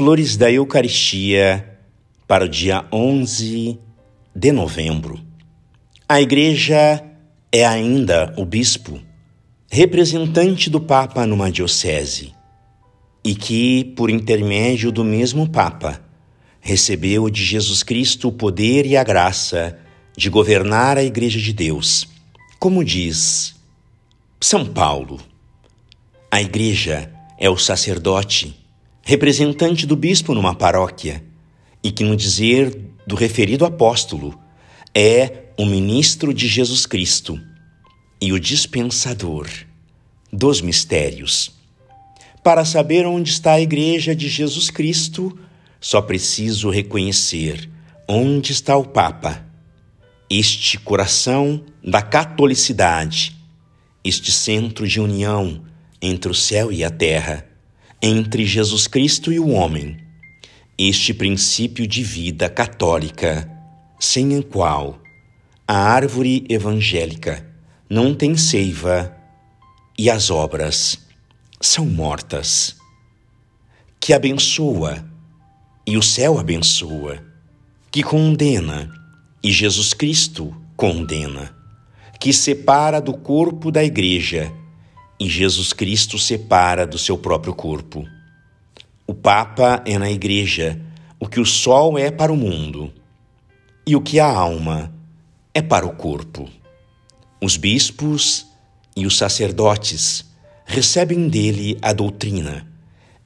[0.00, 1.78] Flores da Eucaristia
[2.26, 3.78] para o dia 11
[4.34, 5.20] de novembro.
[6.08, 7.04] A Igreja
[7.52, 8.98] é ainda o bispo,
[9.70, 12.32] representante do Papa numa diocese,
[13.22, 16.02] e que, por intermédio do mesmo Papa,
[16.62, 19.78] recebeu de Jesus Cristo o poder e a graça
[20.16, 22.08] de governar a Igreja de Deus,
[22.58, 23.54] como diz
[24.40, 25.20] São Paulo.
[26.30, 28.59] A Igreja é o sacerdote
[29.10, 31.20] representante do bispo numa paróquia,
[31.82, 34.38] e que, no dizer do referido apóstolo,
[34.94, 37.36] é o ministro de Jesus Cristo
[38.20, 39.48] e o dispensador
[40.32, 41.50] dos mistérios.
[42.44, 45.36] Para saber onde está a Igreja de Jesus Cristo,
[45.80, 47.68] só preciso reconhecer
[48.06, 49.44] onde está o Papa,
[50.30, 53.36] este coração da catolicidade,
[54.04, 55.64] este centro de união
[56.00, 57.49] entre o céu e a terra
[58.02, 59.98] entre Jesus Cristo e o homem,
[60.78, 63.50] este princípio de vida católica,
[63.98, 64.98] sem o qual
[65.68, 67.46] a árvore evangélica
[67.88, 69.14] não tem seiva
[69.98, 70.98] e as obras
[71.60, 72.74] são mortas,
[74.00, 75.04] que abençoa
[75.86, 77.22] e o céu abençoa,
[77.90, 78.90] que condena
[79.42, 81.54] e Jesus Cristo condena,
[82.18, 84.50] que separa do corpo da igreja
[85.20, 88.08] e Jesus Cristo separa do seu próprio corpo.
[89.06, 90.80] O Papa é na Igreja
[91.18, 92.90] o que o sol é para o mundo
[93.86, 94.90] e o que a alma
[95.52, 96.48] é para o corpo.
[97.38, 98.46] Os bispos
[98.96, 100.24] e os sacerdotes
[100.64, 102.66] recebem dele a doutrina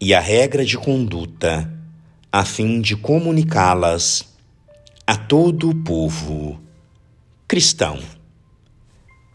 [0.00, 1.68] e a regra de conduta,
[2.30, 4.24] a fim de comunicá-las
[5.04, 6.60] a todo o povo
[7.48, 7.98] cristão.